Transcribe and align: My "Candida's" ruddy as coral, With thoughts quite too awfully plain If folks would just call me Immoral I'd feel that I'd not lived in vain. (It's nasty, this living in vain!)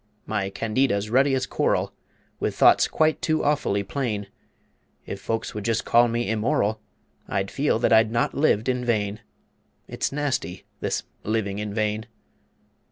My 0.25 0.49
"Candida's" 0.49 1.11
ruddy 1.11 1.35
as 1.35 1.45
coral, 1.45 1.93
With 2.39 2.55
thoughts 2.55 2.87
quite 2.87 3.21
too 3.21 3.43
awfully 3.43 3.83
plain 3.83 4.25
If 5.05 5.21
folks 5.21 5.53
would 5.53 5.63
just 5.63 5.85
call 5.85 6.07
me 6.07 6.27
Immoral 6.27 6.81
I'd 7.27 7.51
feel 7.51 7.77
that 7.77 7.93
I'd 7.93 8.09
not 8.11 8.33
lived 8.33 8.67
in 8.67 8.83
vain. 8.83 9.19
(It's 9.87 10.11
nasty, 10.11 10.65
this 10.79 11.03
living 11.23 11.59
in 11.59 11.71
vain!) 11.71 12.07